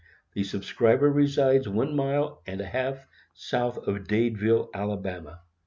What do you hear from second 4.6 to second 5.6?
Ala. B. BLACK.